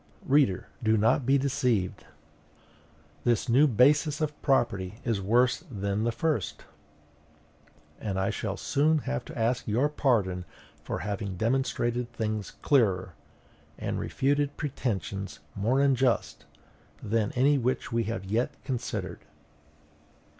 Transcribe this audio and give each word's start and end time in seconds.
Reader, 0.25 0.67
do 0.81 0.97
not 0.97 1.27
be 1.27 1.37
deceived. 1.37 2.05
This 3.23 3.47
new 3.47 3.67
basis 3.67 4.19
of 4.19 4.41
property 4.41 4.97
is 5.05 5.21
worse 5.21 5.63
than 5.69 6.05
the 6.05 6.11
first, 6.11 6.65
and 7.99 8.19
I 8.19 8.31
shall 8.31 8.57
soon 8.57 8.97
have 9.05 9.23
to 9.25 9.37
ask 9.37 9.67
your 9.67 9.89
pardon 9.89 10.43
for 10.83 11.01
having 11.05 11.37
demonstrated 11.37 12.11
things 12.13 12.49
clearer, 12.63 13.13
and 13.77 13.99
refuted 13.99 14.57
pretensions 14.57 15.39
more 15.53 15.79
unjust, 15.79 16.45
than 17.03 17.31
any 17.33 17.59
which 17.59 17.91
we 17.91 18.05
have 18.05 18.25
yet 18.25 18.55
considered. 18.63 19.19